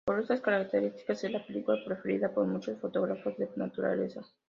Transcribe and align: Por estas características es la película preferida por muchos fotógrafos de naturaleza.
Por 0.03 0.19
estas 0.19 0.41
características 0.41 1.23
es 1.23 1.31
la 1.31 1.45
película 1.45 1.77
preferida 1.85 2.33
por 2.33 2.47
muchos 2.47 2.79
fotógrafos 2.79 3.37
de 3.37 3.51
naturaleza. 3.55 4.21